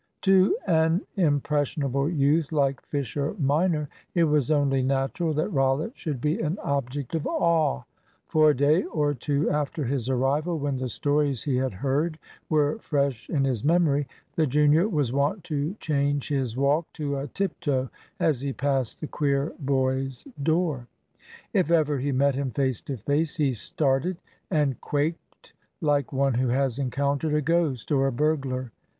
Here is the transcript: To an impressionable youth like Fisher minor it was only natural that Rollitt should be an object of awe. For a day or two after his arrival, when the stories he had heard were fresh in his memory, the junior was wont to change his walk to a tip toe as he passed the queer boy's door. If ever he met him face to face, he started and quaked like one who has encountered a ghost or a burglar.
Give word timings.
To 0.21 0.57
an 0.65 1.01
impressionable 1.15 2.09
youth 2.09 2.51
like 2.51 2.81
Fisher 2.81 3.35
minor 3.37 3.87
it 4.15 4.23
was 4.23 4.49
only 4.49 4.81
natural 4.81 5.31
that 5.35 5.53
Rollitt 5.53 5.95
should 5.95 6.19
be 6.19 6.39
an 6.41 6.57
object 6.63 7.13
of 7.13 7.27
awe. 7.27 7.83
For 8.27 8.49
a 8.49 8.55
day 8.55 8.81
or 8.85 9.13
two 9.13 9.51
after 9.51 9.83
his 9.85 10.09
arrival, 10.09 10.57
when 10.57 10.77
the 10.77 10.89
stories 10.89 11.43
he 11.43 11.55
had 11.57 11.71
heard 11.73 12.17
were 12.49 12.79
fresh 12.79 13.29
in 13.29 13.43
his 13.43 13.63
memory, 13.63 14.07
the 14.35 14.47
junior 14.47 14.89
was 14.89 15.13
wont 15.13 15.43
to 15.43 15.75
change 15.75 16.29
his 16.29 16.57
walk 16.57 16.91
to 16.93 17.17
a 17.17 17.27
tip 17.27 17.59
toe 17.59 17.87
as 18.19 18.41
he 18.41 18.53
passed 18.53 19.01
the 19.01 19.07
queer 19.07 19.53
boy's 19.59 20.23
door. 20.41 20.87
If 21.53 21.69
ever 21.69 21.99
he 21.99 22.11
met 22.11 22.33
him 22.33 22.49
face 22.49 22.81
to 22.89 22.97
face, 22.97 23.37
he 23.37 23.53
started 23.53 24.17
and 24.49 24.81
quaked 24.81 25.53
like 25.79 26.11
one 26.11 26.33
who 26.33 26.47
has 26.47 26.79
encountered 26.79 27.35
a 27.35 27.41
ghost 27.43 27.91
or 27.91 28.07
a 28.07 28.11
burglar. 28.11 28.71